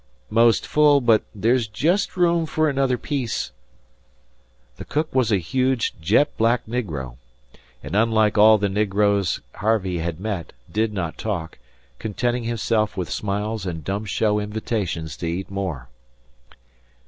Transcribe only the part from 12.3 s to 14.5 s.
himself with smiles and dumb show